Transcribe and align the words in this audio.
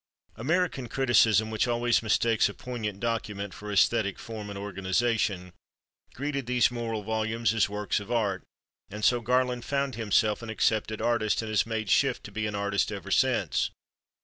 American 0.35 0.89
criticism, 0.89 1.51
which 1.51 1.67
always 1.67 2.01
mistakes 2.01 2.49
a 2.49 2.55
poignant 2.55 2.99
document 2.99 3.53
for 3.53 3.71
æsthetic 3.71 4.17
form 4.17 4.49
and 4.49 4.57
organization, 4.57 5.53
greeted 6.15 6.47
these 6.47 6.71
moral 6.71 7.03
volumes 7.03 7.53
as 7.53 7.69
works 7.69 7.99
of 7.99 8.11
art, 8.11 8.41
and 8.89 9.05
so 9.05 9.21
Garland 9.21 9.63
found 9.63 9.93
himself 9.93 10.41
an 10.41 10.49
accepted 10.49 11.03
artist 11.03 11.43
and 11.43 11.49
has 11.49 11.67
made 11.67 11.87
shift 11.91 12.23
to 12.23 12.31
be 12.31 12.47
an 12.47 12.55
artist 12.55 12.91
ever 12.91 13.11
since. 13.11 13.69